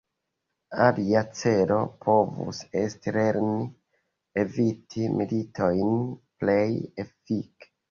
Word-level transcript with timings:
Alia 0.85 1.21
celo 1.41 1.77
povus 2.05 2.63
esti 2.81 3.13
lerni 3.19 3.69
eviti 4.47 5.07
militojn 5.21 5.95
plej 6.43 6.67
efike. 7.07 7.73